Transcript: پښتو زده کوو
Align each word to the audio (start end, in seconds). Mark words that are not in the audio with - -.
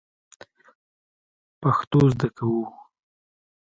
پښتو 1.61 1.99
زده 2.11 2.27
کوو 2.37 2.63